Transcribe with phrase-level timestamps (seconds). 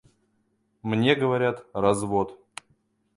[0.81, 2.39] Мне говорят— развод.